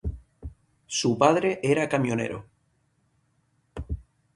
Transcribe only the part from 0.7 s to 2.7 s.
Su padre era camionero.